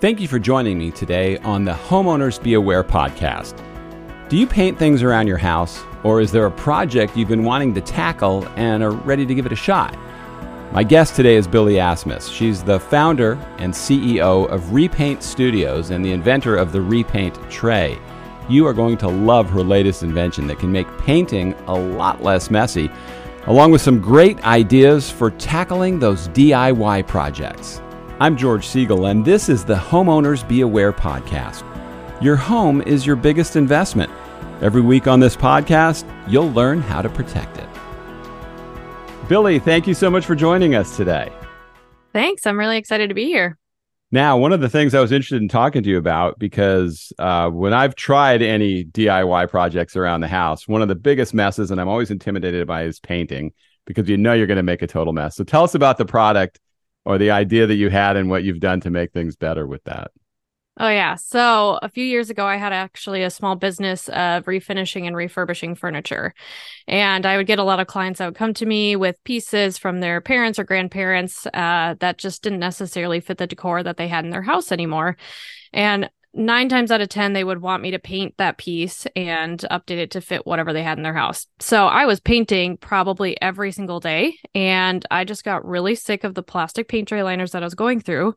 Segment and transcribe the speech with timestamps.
[0.00, 3.60] Thank you for joining me today on the Homeowners Be Aware podcast.
[4.28, 7.74] Do you paint things around your house, or is there a project you've been wanting
[7.74, 9.98] to tackle and are ready to give it a shot?
[10.70, 12.32] My guest today is Billie Asmus.
[12.32, 17.98] She's the founder and CEO of Repaint Studios and the inventor of the Repaint Tray.
[18.48, 22.52] You are going to love her latest invention that can make painting a lot less
[22.52, 22.88] messy,
[23.48, 27.80] along with some great ideas for tackling those DIY projects.
[28.20, 31.62] I'm George Siegel, and this is the Homeowners Be Aware podcast.
[32.20, 34.10] Your home is your biggest investment.
[34.60, 37.68] Every week on this podcast, you'll learn how to protect it.
[39.28, 41.30] Billie, thank you so much for joining us today.
[42.12, 42.44] Thanks.
[42.44, 43.56] I'm really excited to be here.
[44.10, 47.50] Now, one of the things I was interested in talking to you about, because uh,
[47.50, 51.80] when I've tried any DIY projects around the house, one of the biggest messes, and
[51.80, 53.52] I'm always intimidated by, is painting
[53.84, 55.36] because you know you're going to make a total mess.
[55.36, 56.58] So tell us about the product
[57.08, 59.82] or the idea that you had and what you've done to make things better with
[59.84, 60.10] that.
[60.78, 61.14] Oh, yeah.
[61.14, 65.74] So a few years ago, I had actually a small business of refinishing and refurbishing
[65.74, 66.34] furniture.
[66.86, 69.78] And I would get a lot of clients that would come to me with pieces
[69.78, 74.06] from their parents or grandparents uh, that just didn't necessarily fit the decor that they
[74.06, 75.16] had in their house anymore.
[75.72, 79.64] And nine times out of 10, they would want me to paint that piece and
[79.70, 81.46] update it to fit whatever they had in their house.
[81.58, 84.36] So I was painting probably every single day.
[84.54, 87.74] And I just got really sick of the plastic paint tray liners that I was
[87.74, 88.34] going through.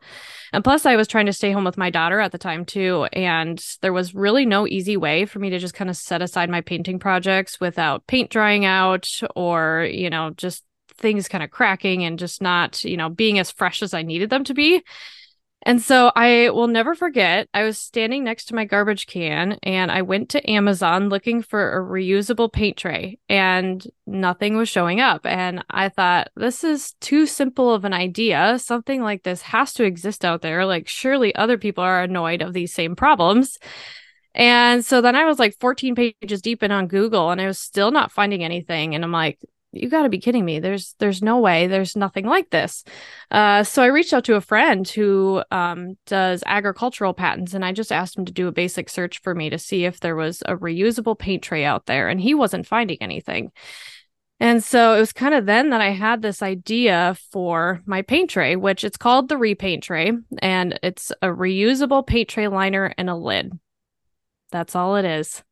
[0.54, 3.08] And plus, I was trying to stay home with my daughter at the time too.
[3.14, 6.50] And there was really no easy way for me to just kind of set aside
[6.50, 10.64] my painting projects without paint drying out or, you know, just
[10.98, 14.30] things kind of cracking and just not, you know, being as fresh as I needed
[14.30, 14.84] them to be.
[15.64, 19.92] And so I will never forget, I was standing next to my garbage can and
[19.92, 25.26] I went to Amazon looking for a reusable paint tray and nothing was showing up.
[25.26, 28.58] And I thought, this is too simple of an idea.
[28.58, 30.66] Something like this has to exist out there.
[30.66, 33.60] Like, surely other people are annoyed of these same problems.
[34.34, 37.60] And so then I was like 14 pages deep in on Google and I was
[37.60, 38.96] still not finding anything.
[38.96, 39.40] And I'm like,
[39.74, 40.60] you got to be kidding me.
[40.60, 41.68] There's there's no way.
[41.68, 42.84] There's nothing like this.
[43.30, 47.72] Uh, so i reached out to a friend who um, does agricultural patents and i
[47.72, 50.42] just asked him to do a basic search for me to see if there was
[50.46, 53.52] a reusable paint tray out there and he wasn't finding anything.
[54.40, 58.30] And so it was kind of then that i had this idea for my paint
[58.30, 63.10] tray which it's called the repaint tray and it's a reusable paint tray liner and
[63.10, 63.58] a lid.
[64.52, 65.44] That's all it is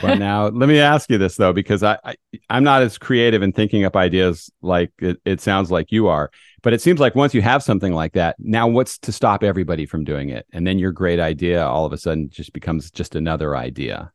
[0.00, 2.16] but now let me ask you this though because I, I
[2.50, 6.30] am not as creative in thinking up ideas like it, it sounds like you are
[6.62, 9.86] but it seems like once you have something like that now what's to stop everybody
[9.86, 10.46] from doing it?
[10.52, 14.12] And then your great idea all of a sudden just becomes just another idea.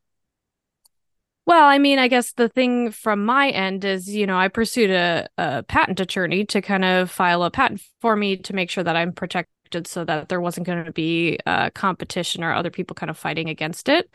[1.46, 4.90] Well, I mean, I guess the thing from my end is, you know, I pursued
[4.90, 8.84] a, a patent attorney to kind of file a patent for me to make sure
[8.84, 12.70] that I'm protected protected so that there wasn't going to be uh, competition or other
[12.70, 14.14] people kind of fighting against it.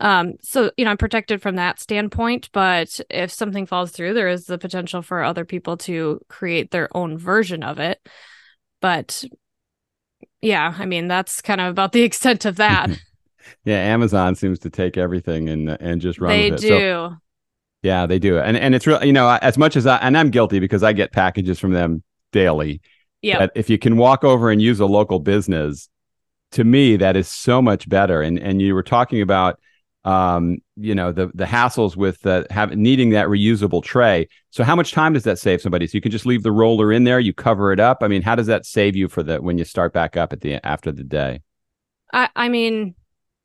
[0.00, 2.48] Um, so, you know, I'm protected from that standpoint.
[2.52, 6.94] But if something falls through, there is the potential for other people to create their
[6.96, 8.00] own version of it.
[8.80, 9.24] But
[10.40, 12.90] yeah, I mean, that's kind of about the extent of that.
[13.64, 16.68] yeah, Amazon seems to take everything and and just run they with it.
[16.68, 16.78] They do.
[16.78, 17.16] So,
[17.82, 18.38] yeah, they do.
[18.38, 20.92] And and it's real, you know, as much as I and I'm guilty because I
[20.92, 22.80] get packages from them daily.
[23.24, 23.38] Yeah.
[23.38, 25.88] But if you can walk over and use a local business,
[26.52, 28.20] to me that is so much better.
[28.20, 29.58] And and you were talking about
[30.04, 34.28] um, you know, the the hassles with uh, having needing that reusable tray.
[34.50, 35.86] So how much time does that save somebody?
[35.86, 37.98] So you can just leave the roller in there, you cover it up.
[38.02, 40.42] I mean, how does that save you for the when you start back up at
[40.42, 41.40] the after the day?
[42.12, 42.94] I I mean,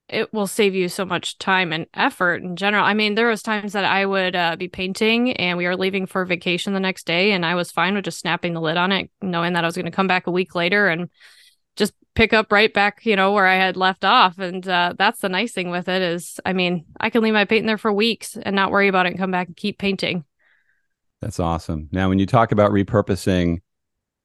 [0.10, 2.84] it will save you so much time and effort in general.
[2.84, 6.06] I mean, there was times that I would uh, be painting and we were leaving
[6.06, 8.92] for vacation the next day, and I was fine with just snapping the lid on
[8.92, 11.10] it, knowing that I was going to come back a week later and
[11.76, 14.40] just pick up right back, you know, where I had left off.
[14.40, 17.46] And uh, that's the nice thing with it is, I mean, I can leave my
[17.46, 19.78] paint in there for weeks and not worry about it and come back and keep
[19.78, 20.26] painting.
[21.22, 21.90] That's awesome.
[21.92, 23.60] Now, when you talk about repurposing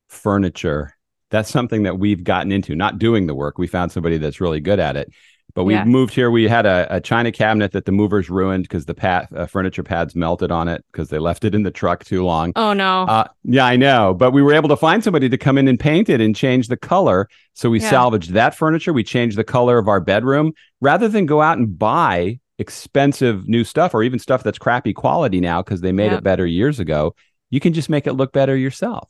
[0.08, 0.96] furniture,
[1.30, 2.76] that's something that we've gotten into.
[2.76, 5.12] Not doing the work, we found somebody that's really good at it
[5.54, 5.84] but we yeah.
[5.84, 6.30] moved here.
[6.30, 9.84] We had a, a, china cabinet that the movers ruined because the pad, uh, furniture
[9.84, 12.52] pads melted on it because they left it in the truck too long.
[12.56, 13.02] Oh no!
[13.02, 14.14] Uh, yeah, I know.
[14.14, 16.68] But we were able to find somebody to come in and paint it and change
[16.68, 17.28] the color.
[17.54, 17.90] So we yeah.
[17.90, 18.92] salvaged that furniture.
[18.92, 23.64] We changed the color of our bedroom rather than go out and buy expensive new
[23.64, 27.14] stuff or even stuff that's crappy quality now because they made it better years ago.
[27.50, 29.08] You can just make it look better yourself.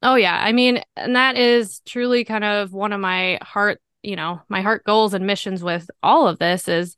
[0.00, 4.16] Oh yeah, I mean, and that is truly kind of one of my heart you
[4.16, 6.96] know, my heart goals and missions with all of this is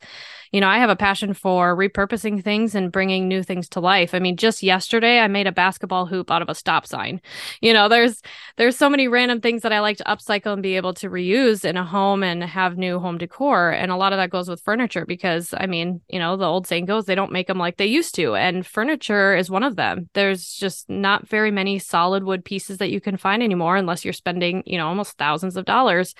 [0.52, 4.14] you know, I have a passion for repurposing things and bringing new things to life.
[4.14, 7.20] I mean, just yesterday I made a basketball hoop out of a stop sign.
[7.60, 8.20] You know, there's
[8.56, 11.64] there's so many random things that I like to upcycle and be able to reuse
[11.64, 13.70] in a home and have new home decor.
[13.70, 16.66] And a lot of that goes with furniture because I mean, you know, the old
[16.66, 19.76] saying goes they don't make them like they used to, and furniture is one of
[19.76, 20.10] them.
[20.14, 24.12] There's just not very many solid wood pieces that you can find anymore unless you're
[24.12, 26.14] spending, you know, almost thousands of dollars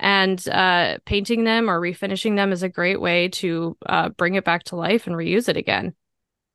[0.00, 4.44] and uh, painting them or refinishing them is a great way to uh, bring it
[4.44, 5.94] back to life and reuse it again.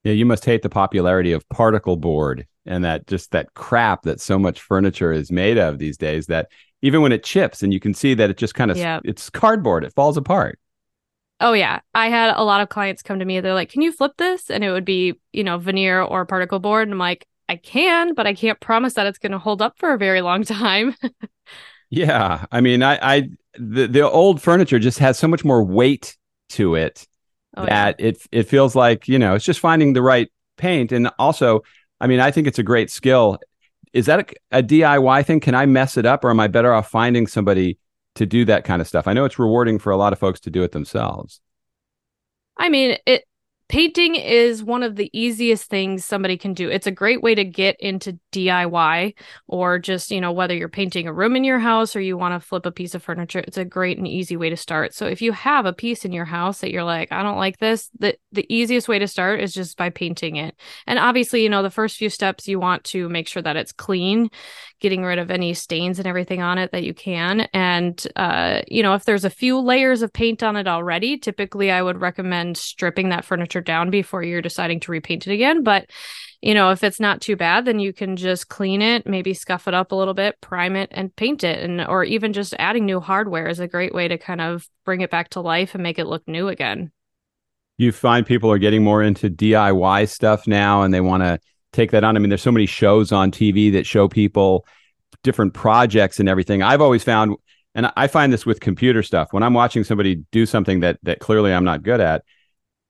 [0.04, 4.22] Yeah, you must hate the popularity of particle board and that just that crap that
[4.22, 6.50] so much furniture is made of these days that
[6.81, 9.00] even when it chips and you can see that it just kind of yeah.
[9.04, 10.60] it's cardboard, it falls apart.
[11.40, 13.40] Oh yeah, I had a lot of clients come to me.
[13.40, 16.60] They're like, "Can you flip this?" And it would be, you know, veneer or particle
[16.60, 16.88] board.
[16.88, 19.78] And I'm like, "I can, but I can't promise that it's going to hold up
[19.78, 20.95] for a very long time."
[21.89, 26.18] Yeah, I mean, I, I the the old furniture just has so much more weight
[26.50, 27.07] to it
[27.56, 28.07] oh, that yeah.
[28.07, 31.63] it it feels like you know it's just finding the right paint, and also,
[32.01, 33.39] I mean, I think it's a great skill.
[33.94, 34.19] Is that
[34.51, 35.39] a, a DIY thing?
[35.39, 37.78] Can I mess it up, or am I better off finding somebody
[38.16, 39.07] to do that kind of stuff?
[39.07, 41.40] I know it's rewarding for a lot of folks to do it themselves.
[42.57, 43.24] I mean, it
[43.69, 46.69] painting is one of the easiest things somebody can do.
[46.69, 49.13] It's a great way to get into DIY
[49.48, 52.39] or just, you know, whether you're painting a room in your house or you want
[52.39, 54.94] to flip a piece of furniture, it's a great and easy way to start.
[54.94, 57.57] So if you have a piece in your house that you're like, I don't like
[57.57, 60.56] this, the the easiest way to start is just by painting it.
[60.86, 63.72] And obviously, you know, the first few steps you want to make sure that it's
[63.72, 64.30] clean,
[64.80, 67.48] getting rid of any stains and everything on it that you can.
[67.54, 71.72] And uh, you know, if there's a few layers of paint on it already, typically
[71.72, 75.63] I would recommend stripping that furniture down before you're deciding to repaint it again.
[75.63, 75.90] But
[76.42, 79.68] you know, if it's not too bad, then you can just clean it, maybe scuff
[79.68, 81.63] it up a little bit, prime it, and paint it.
[81.63, 85.01] And or even just adding new hardware is a great way to kind of bring
[85.01, 86.92] it back to life and make it look new again.
[87.78, 91.39] You find people are getting more into DIY stuff now and they want to
[91.74, 92.16] take that on.
[92.16, 94.66] I mean, there's so many shows on TV that show people
[95.24, 96.62] different projects and everything.
[96.62, 97.36] I've always found
[97.74, 99.33] and I find this with computer stuff.
[99.33, 102.24] When I'm watching somebody do something that that clearly I'm not good at,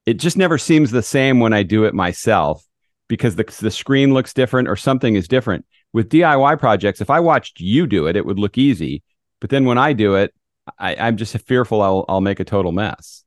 [0.05, 2.66] it just never seems the same when I do it myself
[3.07, 5.65] because the, the screen looks different or something is different.
[5.93, 9.03] With DIY projects, if I watched you do it, it would look easy.
[9.39, 10.33] But then when I do it,
[10.77, 13.23] I, I'm just fearful I'll, I'll make a total mess.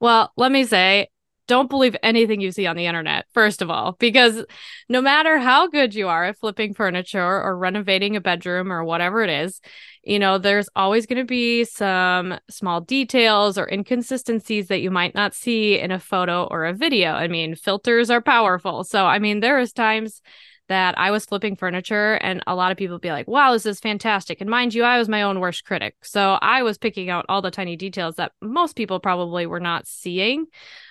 [0.00, 1.08] Well, let me say,
[1.48, 4.44] don't believe anything you see on the internet, first of all, because
[4.88, 9.22] no matter how good you are at flipping furniture or renovating a bedroom or whatever
[9.22, 9.60] it is,
[10.04, 15.14] you know, there's always going to be some small details or inconsistencies that you might
[15.14, 17.10] not see in a photo or a video.
[17.10, 18.84] I mean, filters are powerful.
[18.84, 20.22] So, I mean, there is times
[20.68, 23.80] that I was flipping furniture and a lot of people be like, wow, this is
[23.80, 24.40] fantastic.
[24.40, 25.96] And mind you, I was my own worst critic.
[26.02, 29.86] So I was picking out all the tiny details that most people probably were not
[29.86, 30.46] seeing.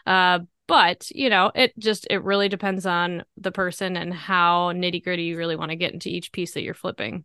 [0.06, 5.03] Uh, but you know it just it really depends on the person and how nitty
[5.03, 7.24] gritty you really want to get into each piece that you're flipping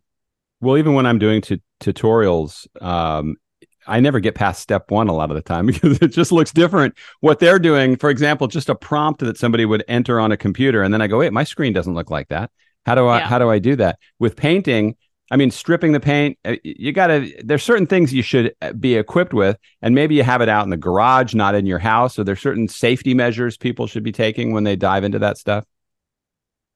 [0.61, 3.35] well even when i'm doing t- tutorials um,
[3.87, 6.51] I never get past step one a lot of the time because it just looks
[6.51, 6.95] different.
[7.19, 10.83] What they're doing, for example, just a prompt that somebody would enter on a computer,
[10.83, 12.51] and then I go, wait, my screen doesn't look like that.
[12.85, 13.27] How do I yeah.
[13.27, 14.95] how do I do that with painting?
[15.31, 18.73] I mean, stripping the paint, uh, you got to, there's certain things you should uh,
[18.73, 19.57] be equipped with.
[19.81, 22.13] And maybe you have it out in the garage, not in your house.
[22.13, 25.65] So there's certain safety measures people should be taking when they dive into that stuff.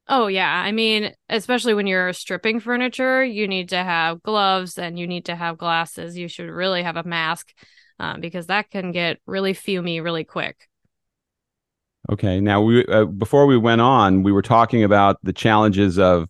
[0.09, 0.49] Oh, yeah.
[0.49, 5.25] I mean, especially when you're stripping furniture, you need to have gloves and you need
[5.25, 6.17] to have glasses.
[6.17, 7.53] You should really have a mask
[7.99, 10.69] um, because that can get really fumy really quick.
[12.09, 12.39] Okay.
[12.39, 16.29] Now, we uh, before we went on, we were talking about the challenges of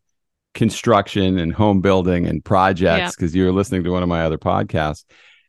[0.56, 3.42] construction and home building and projects because yeah.
[3.42, 5.06] you were listening to one of my other podcasts,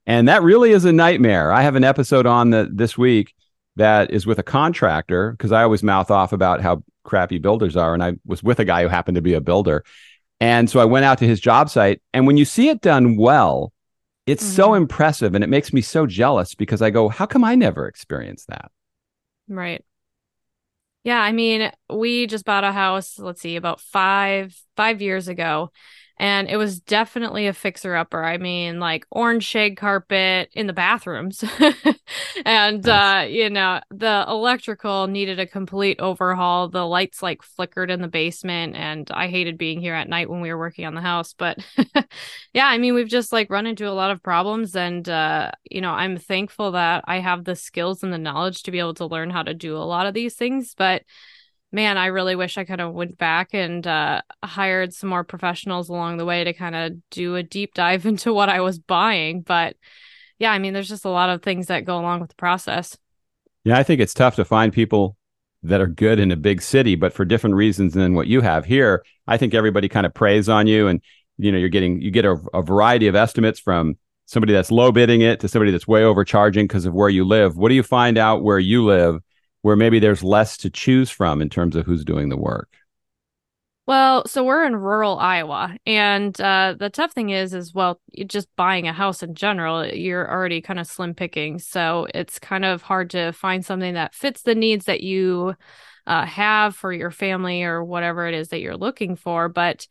[0.07, 1.51] and that really is a nightmare.
[1.51, 3.33] I have an episode on the this week
[3.77, 7.95] that is with a contractor because I always mouth off about how crappy builders are.
[7.95, 9.85] And I was with a guy who happened to be a builder.
[10.41, 12.01] And so I went out to his job site.
[12.13, 13.73] And when you see it done well,
[14.27, 14.57] it's mm-hmm.
[14.57, 17.89] so impressive and it makes me so jealous because I go, how come I never
[17.89, 18.71] experienced that?
[19.49, 19.85] Right.
[21.05, 25.73] Yeah, I mean, we just bought a house, let's see, about 5 5 years ago
[26.21, 28.25] and it was definitely a fixer upper.
[28.25, 31.45] I mean, like orange shade carpet in the bathrooms.
[32.45, 33.25] and nice.
[33.25, 36.69] uh, you know, the electrical needed a complete overhaul.
[36.69, 40.41] The lights like flickered in the basement and I hated being here at night when
[40.41, 41.59] we were working on the house, but
[42.53, 45.81] yeah, I mean, we've just like run into a lot of problems and uh, you
[45.81, 49.07] know, I'm thankful that I have the skills and the knowledge to be able to
[49.07, 51.03] learn how to do a lot of these things, but
[51.73, 55.89] man, I really wish I kind of went back and uh, hired some more professionals
[55.89, 59.43] along the way to kind of do a deep dive into what I was buying.
[59.43, 59.77] But
[60.39, 62.97] yeah, I mean, there's just a lot of things that go along with the process.
[63.65, 65.17] Yeah, I think it's tough to find people
[65.63, 68.65] that are good in a big city, but for different reasons than what you have
[68.65, 69.05] here.
[69.27, 71.03] I think everybody kind of preys on you, and
[71.37, 73.97] you know, you're getting you get a, a variety of estimates from
[74.27, 77.57] somebody that's low bidding it to somebody that's way overcharging because of where you live.
[77.57, 79.21] What do you find out where you live,
[79.63, 82.69] where maybe there's less to choose from in terms of who's doing the work?
[83.87, 88.47] Well, so we're in rural Iowa, and uh, the tough thing is, is well, just
[88.55, 91.59] buying a house in general, you're already kind of slim picking.
[91.59, 95.55] So it's kind of hard to find something that fits the needs that you
[96.07, 99.49] uh, have for your family or whatever it is that you're looking for.
[99.49, 99.87] But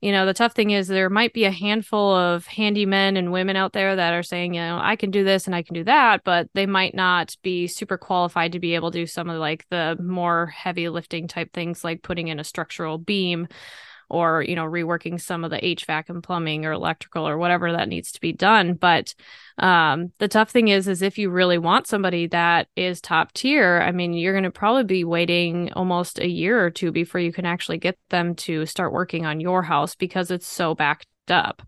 [0.00, 3.32] you know, the tough thing is there might be a handful of handy men and
[3.32, 5.74] women out there that are saying, you know, I can do this and I can
[5.74, 9.28] do that, but they might not be super qualified to be able to do some
[9.28, 13.48] of like the more heavy lifting type things like putting in a structural beam
[14.10, 17.88] or you know reworking some of the HVAC and plumbing or electrical or whatever that
[17.88, 18.74] needs to be done.
[18.74, 19.14] But
[19.58, 23.82] um, the tough thing is is if you really want somebody that is top tier
[23.82, 27.32] I mean you're going to probably be waiting almost a year or two before you
[27.32, 31.62] can actually get them to start working on your house because it's so backed up.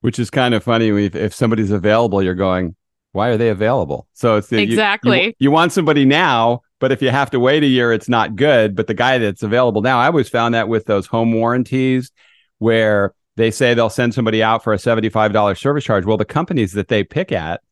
[0.00, 2.76] Which is kind of funny if, if somebody's available you're going
[3.12, 4.08] why are they available?
[4.12, 7.40] So it's the, exactly you, you, you want somebody now but if you have to
[7.40, 8.76] wait a year, it's not good.
[8.76, 12.12] But the guy that's available now, I always found that with those home warranties
[12.58, 16.04] where they say they'll send somebody out for a $75 service charge.
[16.04, 17.62] Well, the companies that they pick at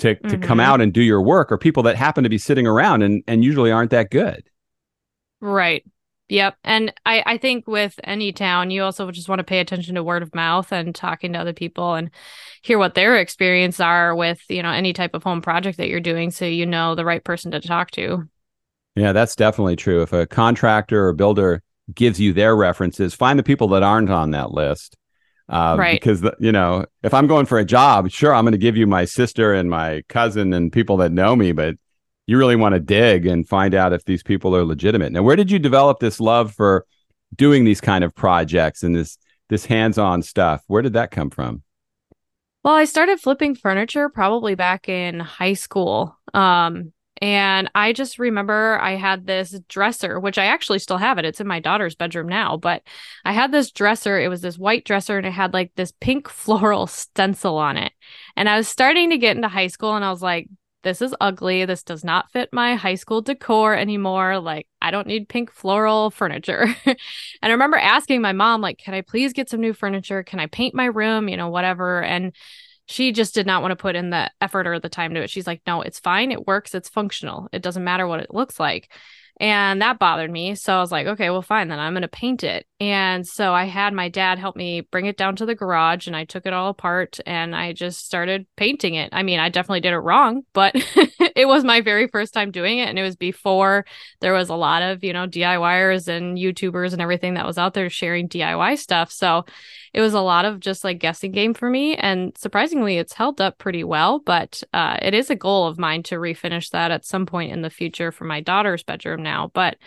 [0.00, 0.28] to, mm-hmm.
[0.28, 0.60] to come mm-hmm.
[0.60, 3.42] out and do your work are people that happen to be sitting around and, and
[3.42, 4.44] usually aren't that good.
[5.40, 5.82] Right.
[6.28, 6.56] Yep.
[6.64, 10.02] And I, I think with any town, you also just want to pay attention to
[10.02, 12.10] word of mouth and talking to other people and
[12.62, 16.00] hear what their experience are with, you know, any type of home project that you're
[16.00, 18.26] doing so you know the right person to talk to.
[18.96, 20.02] Yeah, that's definitely true.
[20.02, 24.30] If a contractor or builder gives you their references, find the people that aren't on
[24.30, 24.96] that list.
[25.48, 26.00] Uh, right.
[26.00, 28.76] Because, the, you know, if I'm going for a job, sure, I'm going to give
[28.76, 31.74] you my sister and my cousin and people that know me, but
[32.26, 35.12] you really want to dig and find out if these people are legitimate.
[35.12, 36.86] Now, where did you develop this love for
[37.34, 39.18] doing these kind of projects and this
[39.50, 40.62] this hands-on stuff?
[40.66, 41.62] Where did that come from?
[42.62, 46.16] Well, I started flipping furniture probably back in high school.
[46.32, 46.92] Um,
[47.22, 51.24] and I just remember I had this dresser, which I actually still have it.
[51.24, 52.82] It's in my daughter's bedroom now, but
[53.24, 54.18] I had this dresser.
[54.18, 57.92] It was this white dresser and it had like this pink floral stencil on it.
[58.36, 60.48] And I was starting to get into high school and I was like,
[60.82, 61.64] this is ugly.
[61.64, 64.38] This does not fit my high school decor anymore.
[64.38, 66.66] Like, I don't need pink floral furniture.
[66.84, 66.96] and
[67.42, 70.22] I remember asking my mom, like, can I please get some new furniture?
[70.22, 71.28] Can I paint my room?
[71.28, 72.02] You know, whatever.
[72.02, 72.34] And
[72.86, 75.30] she just did not want to put in the effort or the time to it.
[75.30, 76.32] She's like, no, it's fine.
[76.32, 76.74] It works.
[76.74, 77.48] It's functional.
[77.52, 78.90] It doesn't matter what it looks like.
[79.40, 80.54] And that bothered me.
[80.54, 82.68] So I was like, okay, well, fine, then I'm going to paint it.
[82.78, 86.14] And so I had my dad help me bring it down to the garage and
[86.14, 89.08] I took it all apart and I just started painting it.
[89.12, 90.72] I mean, I definitely did it wrong, but
[91.34, 92.88] it was my very first time doing it.
[92.88, 93.86] And it was before
[94.20, 97.74] there was a lot of, you know, DIYers and YouTubers and everything that was out
[97.74, 99.10] there sharing DIY stuff.
[99.10, 99.46] So
[99.94, 101.94] it was a lot of just like guessing game for me.
[101.94, 104.18] And surprisingly, it's held up pretty well.
[104.18, 107.62] But uh, it is a goal of mine to refinish that at some point in
[107.62, 109.52] the future for my daughter's bedroom now.
[109.54, 109.78] But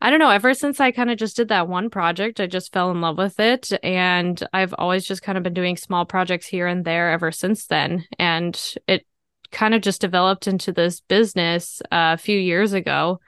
[0.00, 0.30] I don't know.
[0.30, 3.18] Ever since I kind of just did that one project, I just fell in love
[3.18, 3.72] with it.
[3.82, 7.66] And I've always just kind of been doing small projects here and there ever since
[7.66, 8.06] then.
[8.20, 9.04] And it
[9.50, 13.20] kind of just developed into this business uh, a few years ago.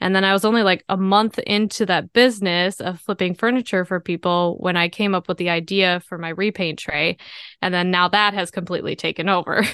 [0.00, 4.00] And then I was only like a month into that business of flipping furniture for
[4.00, 7.16] people when I came up with the idea for my repaint tray.
[7.62, 9.64] And then now that has completely taken over.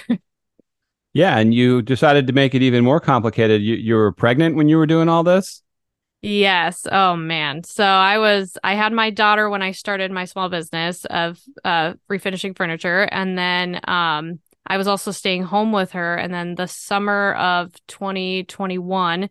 [1.13, 1.39] yeah.
[1.39, 3.63] And you decided to make it even more complicated.
[3.63, 5.63] You, you were pregnant when you were doing all this?
[6.27, 6.87] Yes.
[6.91, 7.65] Oh man.
[7.65, 11.95] So I was I had my daughter when I started my small business of uh
[12.11, 16.67] refinishing furniture and then um I was also staying home with her and then the
[16.67, 19.29] summer of 2021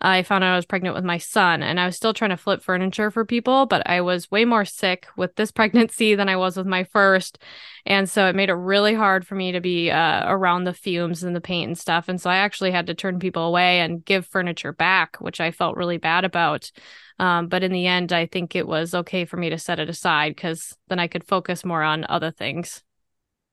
[0.00, 2.36] I found out I was pregnant with my son and I was still trying to
[2.36, 6.36] flip furniture for people, but I was way more sick with this pregnancy than I
[6.36, 7.38] was with my first.
[7.86, 11.22] And so it made it really hard for me to be uh, around the fumes
[11.22, 12.08] and the paint and stuff.
[12.08, 15.50] And so I actually had to turn people away and give furniture back, which I
[15.50, 16.70] felt really bad about.
[17.18, 19.88] Um, but in the end, I think it was okay for me to set it
[19.88, 22.82] aside because then I could focus more on other things.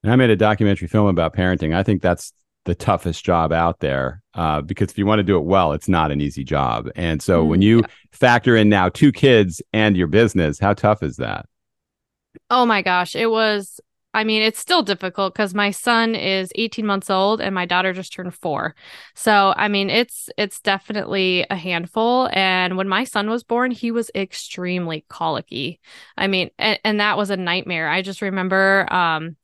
[0.04, 1.76] I made a documentary film about parenting.
[1.76, 2.34] I think that's
[2.66, 5.90] the toughest job out there uh, because if you want to do it well, it's
[5.90, 6.90] not an easy job.
[6.96, 7.88] And so mm, when you yeah.
[8.12, 11.46] factor in now two kids and your business, how tough is that?
[12.50, 13.80] Oh my gosh, it was.
[14.14, 17.94] I mean, it's still difficult because my son is 18 months old and my daughter
[17.94, 18.76] just turned four.
[19.16, 22.30] So, I mean, it's it's definitely a handful.
[22.34, 25.80] And when my son was born, he was extremely colicky.
[26.18, 27.88] I mean, and, and that was a nightmare.
[27.88, 29.38] I just remember um,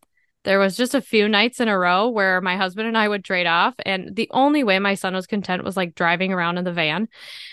[0.47, 3.25] there was just a few nights in a row where my husband and I would
[3.25, 3.75] trade off.
[3.85, 7.09] And the only way my son was content was like driving around in the van.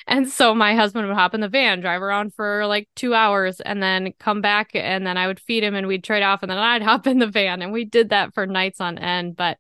[0.07, 3.61] And so my husband would hop in the van, drive around for like two hours,
[3.61, 4.71] and then come back.
[4.75, 6.45] And then I would feed him and we'd trade off.
[6.45, 7.63] And then I'd hop in the van.
[7.63, 9.35] And we did that for nights on end.
[9.35, 9.59] But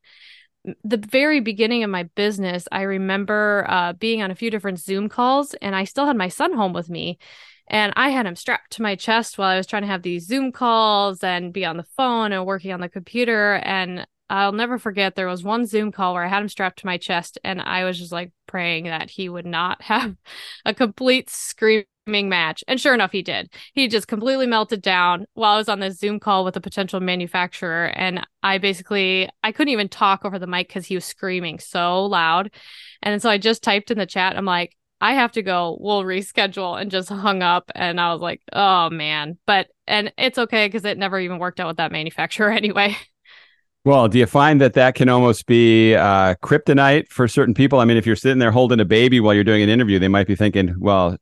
[0.84, 5.08] the very beginning of my business, I remember uh, being on a few different Zoom
[5.08, 7.18] calls, and I still had my son home with me.
[7.66, 10.26] And I had him strapped to my chest while I was trying to have these
[10.26, 13.54] Zoom calls and be on the phone and working on the computer.
[13.64, 16.86] And I'll never forget there was one Zoom call where I had him strapped to
[16.86, 20.16] my chest, and I was just like praying that he would not have
[20.64, 22.64] a complete screaming match.
[22.68, 23.52] And sure enough, he did.
[23.72, 27.00] He just completely melted down while I was on this Zoom call with a potential
[27.00, 27.86] manufacturer.
[27.94, 32.04] And I basically, I couldn't even talk over the mic because he was screaming so
[32.04, 32.50] loud.
[33.02, 35.76] And so I just typed in the chat, I'm like, I have to go.
[35.80, 37.70] We'll reschedule and just hung up.
[37.74, 39.36] And I was like, oh man.
[39.44, 42.96] But, and it's okay because it never even worked out with that manufacturer anyway.
[43.84, 47.80] Well, do you find that that can almost be uh, kryptonite for certain people?
[47.80, 50.08] I mean, if you're sitting there holding a baby while you're doing an interview, they
[50.08, 51.18] might be thinking, well,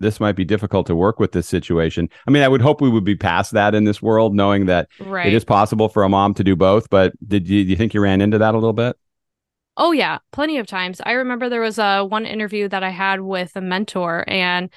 [0.00, 2.08] this might be difficult to work with this situation.
[2.26, 4.88] I mean, I would hope we would be past that in this world, knowing that
[4.98, 5.28] right.
[5.28, 6.90] it is possible for a mom to do both.
[6.90, 8.96] But did you, do you think you ran into that a little bit?
[9.76, 11.00] Oh yeah, plenty of times.
[11.04, 14.70] I remember there was a one interview that I had with a mentor and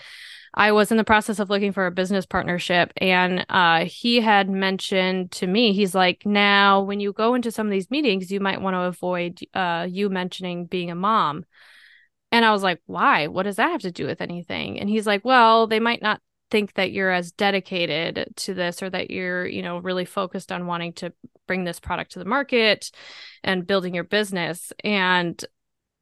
[0.58, 4.50] I was in the process of looking for a business partnership, and uh, he had
[4.50, 8.40] mentioned to me, he's like, now when you go into some of these meetings, you
[8.40, 11.44] might want to avoid uh, you mentioning being a mom.
[12.32, 13.28] And I was like, why?
[13.28, 14.80] What does that have to do with anything?
[14.80, 16.22] And he's like, well, they might not
[16.56, 20.68] think that you're as dedicated to this or that you're, you know, really focused on
[20.68, 21.12] wanting to
[21.48, 22.92] bring this product to the market
[23.44, 24.72] and building your business.
[24.82, 25.44] And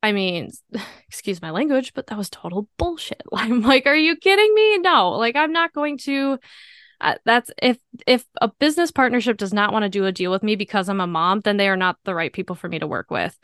[0.03, 0.51] I mean,
[1.07, 3.23] excuse my language, but that was total bullshit.
[3.33, 4.77] I'm like, are you kidding me?
[4.77, 6.37] No, like I'm not going to.
[7.25, 10.55] That's if if a business partnership does not want to do a deal with me
[10.55, 13.11] because I'm a mom, then they are not the right people for me to work
[13.11, 13.37] with.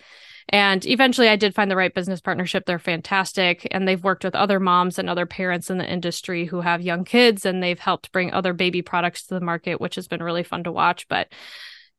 [0.51, 2.65] And eventually I did find the right business partnership.
[2.65, 3.67] They're fantastic.
[3.69, 7.05] And they've worked with other moms and other parents in the industry who have young
[7.05, 10.43] kids and they've helped bring other baby products to the market, which has been really
[10.43, 11.07] fun to watch.
[11.07, 11.31] But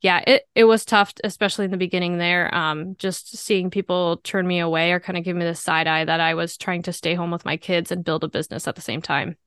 [0.01, 2.53] yeah, it it was tough, especially in the beginning there.
[2.53, 6.05] Um, just seeing people turn me away or kind of give me the side eye
[6.05, 8.75] that I was trying to stay home with my kids and build a business at
[8.75, 9.37] the same time.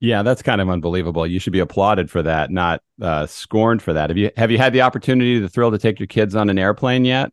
[0.00, 1.26] Yeah, that's kind of unbelievable.
[1.26, 4.10] You should be applauded for that, not uh, scorned for that.
[4.10, 6.58] Have you have you had the opportunity, the thrill to take your kids on an
[6.58, 7.32] airplane yet?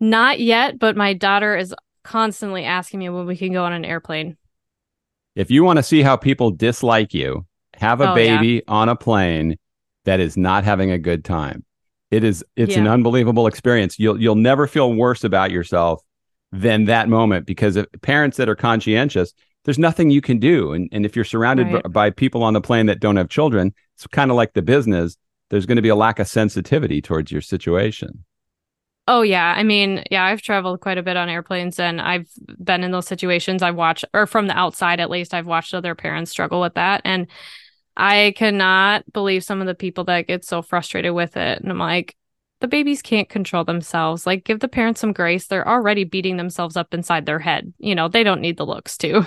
[0.00, 1.72] Not yet, but my daughter is
[2.02, 4.36] constantly asking me when we can go on an airplane.
[5.36, 7.46] If you want to see how people dislike you,
[7.76, 8.60] have a oh, baby yeah.
[8.66, 9.56] on a plane
[10.04, 11.64] that is not having a good time.
[12.10, 12.80] It is it's yeah.
[12.80, 13.98] an unbelievable experience.
[13.98, 16.02] You'll you'll never feel worse about yourself
[16.50, 19.32] than that moment because if parents that are conscientious,
[19.64, 20.72] there's nothing you can do.
[20.72, 21.82] And and if you're surrounded right.
[21.82, 24.62] b- by people on the plane that don't have children, it's kind of like the
[24.62, 25.16] business.
[25.50, 28.24] There's going to be a lack of sensitivity towards your situation.
[29.08, 32.28] Oh yeah, I mean, yeah, I've traveled quite a bit on airplanes and I've
[32.62, 33.62] been in those situations.
[33.62, 37.02] I've watched or from the outside at least, I've watched other parents struggle with that
[37.04, 37.26] and
[37.96, 41.60] I cannot believe some of the people that get so frustrated with it.
[41.60, 42.16] And I'm like,
[42.60, 44.26] the babies can't control themselves.
[44.26, 45.48] Like, give the parents some grace.
[45.48, 47.74] They're already beating themselves up inside their head.
[47.78, 49.26] You know, they don't need the looks too.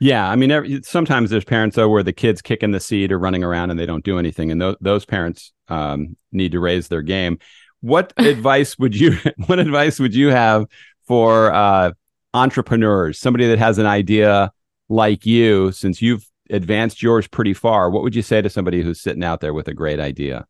[0.00, 3.18] Yeah, I mean, every, sometimes there's parents though where the kids kicking the seat or
[3.18, 6.88] running around and they don't do anything, and th- those parents um, need to raise
[6.88, 7.38] their game.
[7.80, 9.16] What advice would you?
[9.46, 10.66] What advice would you have
[11.06, 11.92] for uh,
[12.32, 13.18] entrepreneurs?
[13.18, 14.52] Somebody that has an idea
[14.88, 17.90] like you, since you've advanced yours pretty far.
[17.90, 20.46] What would you say to somebody who's sitting out there with a great idea?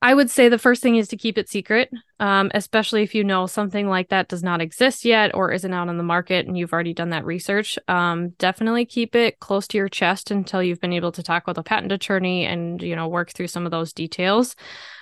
[0.00, 3.24] I would say the first thing is to keep it secret, um, especially if you
[3.24, 6.56] know something like that does not exist yet or isn't out on the market and
[6.56, 7.76] you've already done that research.
[7.88, 11.58] Um, definitely keep it close to your chest until you've been able to talk with
[11.58, 14.54] a patent attorney and you know work through some of those details.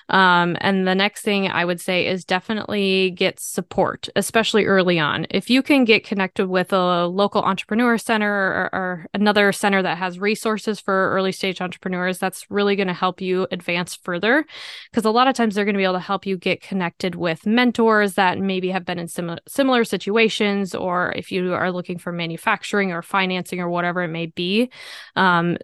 [0.08, 5.26] Um, and the next thing I would say is definitely get support, especially early on.
[5.30, 9.98] If you can get connected with a local entrepreneur center or, or another center that
[9.98, 14.46] has resources for early stage entrepreneurs, that's really going to help you advance further.
[14.90, 17.14] Because a lot of times they're going to be able to help you get connected
[17.14, 21.98] with mentors that maybe have been in similar similar situations, or if you are looking
[21.98, 24.70] for manufacturing or financing or whatever it may be.
[25.16, 25.56] Um,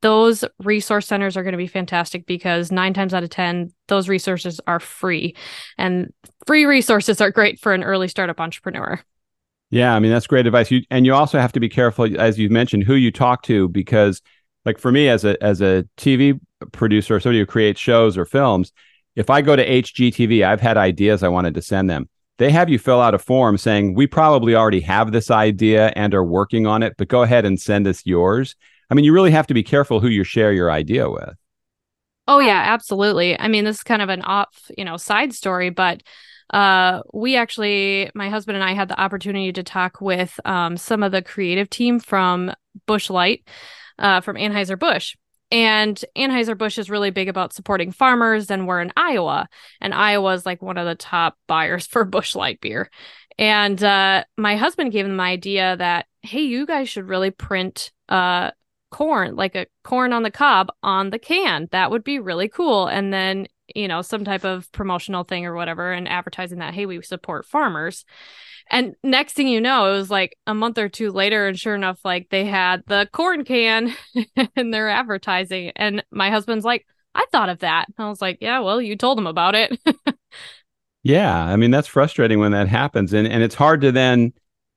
[0.00, 4.08] those resource centers are going to be fantastic because nine times out of ten those
[4.08, 5.36] resources are free.
[5.76, 6.10] And
[6.46, 8.98] free resources are great for an early startup entrepreneur.
[9.68, 10.70] Yeah, I mean that's great advice.
[10.70, 13.68] You and you also have to be careful, as you mentioned, who you talk to,
[13.68, 14.22] because
[14.64, 16.40] like for me as a as a TV
[16.72, 18.72] producer, somebody who creates shows or films,
[19.14, 22.08] if I go to HGTV, I've had ideas I wanted to send them.
[22.38, 26.14] They have you fill out a form saying we probably already have this idea and
[26.14, 28.56] are working on it, but go ahead and send us yours.
[28.90, 31.34] I mean, you really have to be careful who you share your idea with.
[32.32, 33.36] Oh yeah, absolutely.
[33.36, 36.00] I mean, this is kind of an off, you know, side story, but
[36.54, 41.02] uh, we actually, my husband and I had the opportunity to talk with um, some
[41.02, 42.52] of the creative team from
[42.86, 43.48] Busch Light,
[43.98, 45.16] uh, from Anheuser Busch.
[45.50, 49.48] And Anheuser Busch is really big about supporting farmers, and we're in Iowa,
[49.80, 52.90] and Iowa is like one of the top buyers for Busch Light beer.
[53.40, 57.90] And uh, my husband gave them the idea that, hey, you guys should really print
[58.08, 58.52] uh,
[58.90, 61.68] corn, like a corn on the cob on the can.
[61.72, 62.86] That would be really cool.
[62.86, 66.86] And then, you know, some type of promotional thing or whatever, and advertising that, hey,
[66.86, 68.04] we support farmers.
[68.70, 71.74] And next thing you know, it was like a month or two later, and sure
[71.74, 73.94] enough, like they had the corn can
[74.56, 75.72] in their advertising.
[75.74, 77.86] And my husband's like, I thought of that.
[77.88, 79.78] And I was like, yeah, well, you told him about it.
[81.02, 81.44] yeah.
[81.44, 83.12] I mean, that's frustrating when that happens.
[83.12, 84.32] And and it's hard to then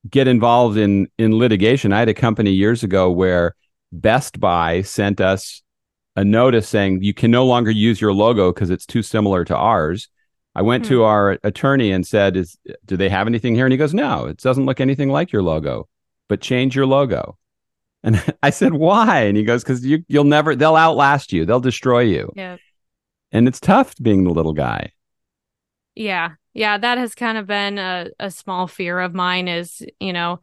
[0.10, 1.94] get involved in in litigation.
[1.94, 3.56] I had a company years ago where
[3.94, 5.62] Best Buy sent us
[6.16, 9.56] a notice saying you can no longer use your logo because it's too similar to
[9.56, 10.10] ours.
[10.56, 10.90] I went hmm.
[10.90, 14.26] to our attorney and said, "Is do they have anything here?" And he goes, "No,
[14.26, 15.88] it doesn't look anything like your logo,
[16.28, 17.38] but change your logo."
[18.06, 21.46] And I said, "Why?" And he goes, "Because you you'll never they'll outlast you.
[21.46, 22.58] They'll destroy you." Yeah.
[23.32, 24.92] And it's tough being the little guy.
[25.96, 26.32] Yeah.
[26.54, 30.40] Yeah, that has kind of been a, a small fear of mine is, you know,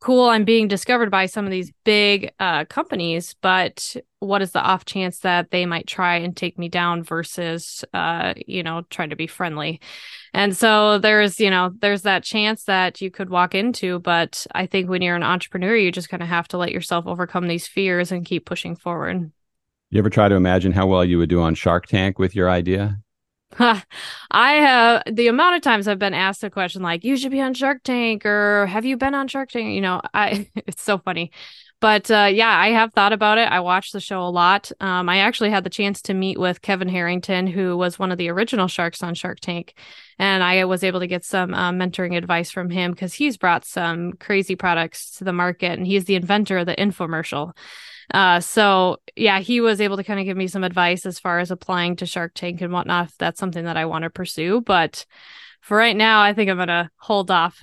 [0.00, 4.62] cool i'm being discovered by some of these big uh, companies but what is the
[4.62, 9.10] off chance that they might try and take me down versus uh, you know trying
[9.10, 9.80] to be friendly?
[10.32, 14.66] And so there's you know there's that chance that you could walk into but i
[14.66, 17.66] think when you're an entrepreneur you just kind of have to let yourself overcome these
[17.66, 19.32] fears and keep pushing forward.
[19.90, 22.48] You ever try to imagine how well you would do on shark tank with your
[22.48, 22.98] idea
[23.58, 27.40] I have the amount of times I've been asked a question like, you should be
[27.40, 29.74] on Shark Tank or have you been on Shark Tank?
[29.74, 31.32] You know, I it's so funny.
[31.80, 33.50] But uh, yeah, I have thought about it.
[33.50, 34.70] I watched the show a lot.
[34.80, 38.18] Um, I actually had the chance to meet with Kevin Harrington, who was one of
[38.18, 39.74] the original sharks on Shark Tank.
[40.18, 43.64] And I was able to get some uh, mentoring advice from him because he's brought
[43.64, 47.56] some crazy products to the market and he's the inventor of the infomercial.
[48.12, 51.38] Uh, so yeah, he was able to kind of give me some advice as far
[51.38, 53.08] as applying to Shark Tank and whatnot.
[53.08, 55.06] If that's something that I want to pursue, but
[55.60, 57.62] for right now, I think I'm gonna hold off.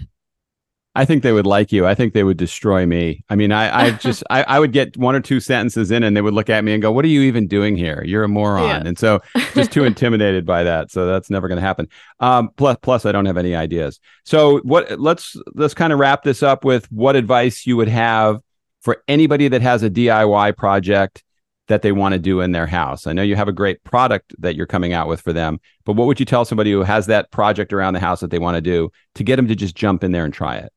[0.98, 1.86] I think they would like you.
[1.86, 3.24] I think they would destroy me.
[3.30, 6.18] I mean, I, I just, I, I would get one or two sentences in, and
[6.18, 8.04] they would look at me and go, "What are you even doing here?
[8.04, 8.82] You're a moron." Yeah.
[8.84, 9.22] And so,
[9.54, 10.92] just too intimidated by that.
[10.92, 11.88] So that's never going to happen.
[12.20, 14.00] Um, plus, plus, I don't have any ideas.
[14.24, 15.00] So, what?
[15.00, 18.42] Let's let's kind of wrap this up with what advice you would have
[18.88, 21.22] for anybody that has a DIY project
[21.68, 23.06] that they want to do in their house.
[23.06, 25.98] I know you have a great product that you're coming out with for them, but
[25.98, 28.56] what would you tell somebody who has that project around the house that they want
[28.56, 30.72] to do to get them to just jump in there and try it?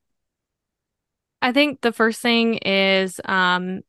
[1.40, 3.83] I think the first thing is um,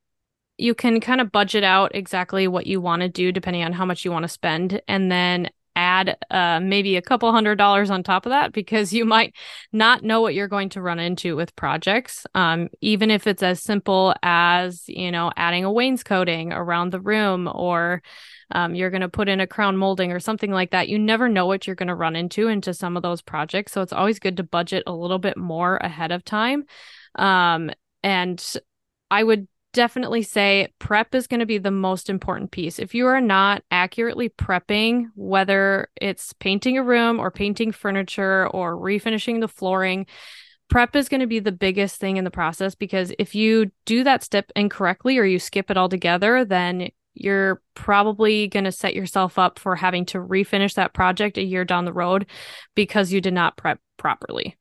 [0.59, 3.85] you can kind of budget out exactly what you want to do depending on how
[3.85, 5.49] much you want to spend and then
[5.81, 9.33] add uh, maybe a couple hundred dollars on top of that because you might
[9.71, 12.25] not know what you're going to run into with projects.
[12.35, 17.49] Um, even if it's as simple as, you know, adding a wainscoting around the room
[17.51, 18.03] or
[18.51, 20.89] um, you're going to put in a crown molding or something like that.
[20.89, 23.71] You never know what you're going to run into into some of those projects.
[23.71, 26.65] So it's always good to budget a little bit more ahead of time.
[27.15, 27.71] Um,
[28.03, 28.43] and
[29.09, 32.79] I would definitely say prep is going to be the most important piece.
[32.79, 38.75] If you are not accurately prepping, whether it's painting a room or painting furniture or
[38.75, 40.05] refinishing the flooring,
[40.69, 44.03] prep is going to be the biggest thing in the process because if you do
[44.03, 49.37] that step incorrectly or you skip it altogether, then you're probably going to set yourself
[49.37, 52.25] up for having to refinish that project a year down the road
[52.75, 54.55] because you did not prep properly.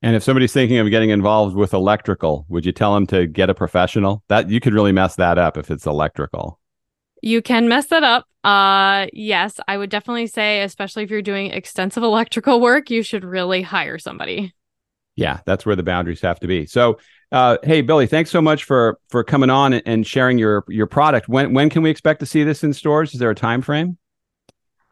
[0.00, 3.50] And if somebody's thinking of getting involved with electrical, would you tell them to get
[3.50, 4.22] a professional?
[4.28, 6.60] That you could really mess that up if it's electrical.
[7.20, 8.26] You can mess that up.
[8.44, 13.24] Uh yes, I would definitely say especially if you're doing extensive electrical work, you should
[13.24, 14.54] really hire somebody.
[15.16, 16.64] Yeah, that's where the boundaries have to be.
[16.66, 17.00] So,
[17.32, 21.28] uh, hey Billie, thanks so much for for coming on and sharing your your product.
[21.28, 23.14] When when can we expect to see this in stores?
[23.14, 23.98] Is there a time frame?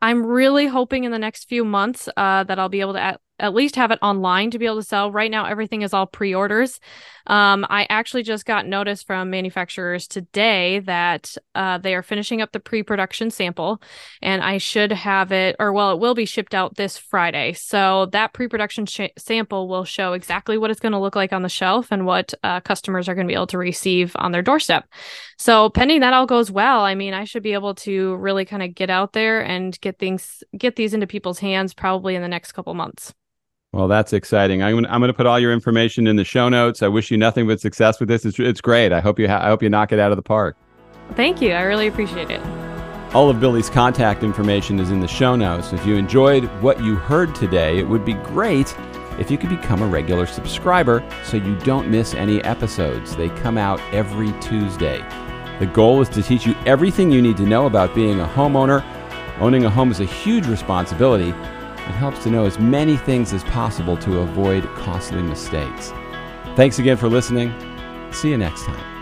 [0.02, 3.20] I'm really hoping in the next few months uh, that I'll be able to at,
[3.38, 5.10] at least have it online to be able to sell.
[5.10, 6.80] Right now, everything is all pre orders.
[7.26, 12.52] Um, I actually just got notice from manufacturers today that uh, they are finishing up
[12.52, 13.82] the pre production sample,
[14.22, 17.52] and I should have it, or well, it will be shipped out this Friday.
[17.52, 21.32] So that pre production sh- sample will show exactly what it's going to look like
[21.32, 24.32] on the shelf and what uh, customers are going to be able to receive on
[24.32, 24.88] their doorstep.
[25.38, 28.62] So, pending that all goes well, I mean, I should be able to really kind
[28.62, 32.28] of get out there and get things, get these into people's hands probably in the
[32.28, 33.12] next couple months.
[33.76, 34.62] Well, that's exciting.
[34.62, 36.82] I'm gonna, I'm going to put all your information in the show notes.
[36.82, 38.24] I wish you nothing but success with this.
[38.24, 38.90] It's, it's great.
[38.90, 40.56] I hope you ha- I hope you knock it out of the park.
[41.14, 41.52] Thank you.
[41.52, 42.40] I really appreciate it.
[43.14, 45.74] All of Billie's contact information is in the show notes.
[45.74, 48.74] If you enjoyed what you heard today, it would be great
[49.18, 53.14] if you could become a regular subscriber so you don't miss any episodes.
[53.14, 55.04] They come out every Tuesday.
[55.58, 58.82] The goal is to teach you everything you need to know about being a homeowner.
[59.38, 61.34] Owning a home is a huge responsibility.
[61.86, 65.92] It helps to know as many things as possible to avoid costly mistakes.
[66.56, 67.52] Thanks again for listening.
[68.12, 68.95] See you next time.